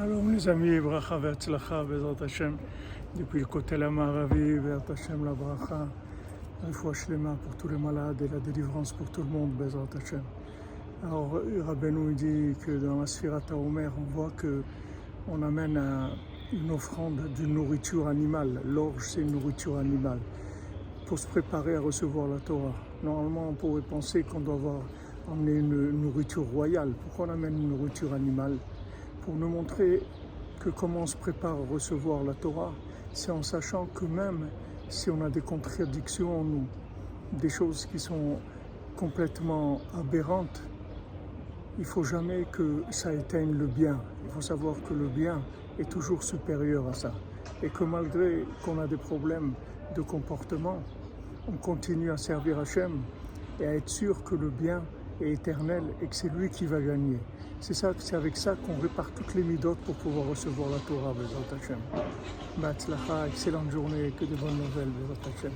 [0.00, 2.56] Les amis, bracha ve'atzlacha bezrat Hashem,
[3.18, 5.88] depuis le côté Hashem la bracha,
[6.62, 9.88] la foi shlema pour tous les malades et la délivrance pour tout le monde, bezrat
[9.96, 10.22] Hashem.
[11.02, 14.62] Alors Rabbeinu dit que dans la Sphirata Omer, on voit que
[15.28, 16.10] on amène un-
[16.52, 18.60] une offrande d'une nourriture animale.
[18.66, 20.20] L'orge, c'est une nourriture animale.
[21.06, 22.74] Pour se préparer à recevoir la Torah.
[23.02, 24.80] Normalement, on pourrait penser qu'on doit avoir
[25.28, 26.92] emmené une nourriture royale.
[27.02, 28.58] Pourquoi on amène une nourriture animale?
[29.28, 30.02] Pour nous montrer
[30.58, 32.72] que comment on se prépare à recevoir la Torah,
[33.12, 34.48] c'est en sachant que même
[34.88, 36.64] si on a des contradictions en nous,
[37.34, 38.38] des choses qui sont
[38.96, 40.62] complètement aberrantes,
[41.78, 44.00] il faut jamais que ça éteigne le bien.
[44.24, 45.42] Il faut savoir que le bien
[45.78, 47.12] est toujours supérieur à ça.
[47.62, 49.52] Et que malgré qu'on a des problèmes
[49.94, 50.78] de comportement,
[51.46, 53.02] on continue à servir Hachem
[53.60, 54.82] et à être sûr que le bien
[55.20, 57.18] est éternel et que c'est lui qui va gagner.
[57.60, 61.12] C'est ça, c'est avec ça qu'on répare toutes les midotes pour pouvoir recevoir la Torah,
[61.12, 61.78] Bezrat Hachem.
[62.56, 65.52] Batzlacha, excellente journée, que de bonnes nouvelles, Bezrat Hachem.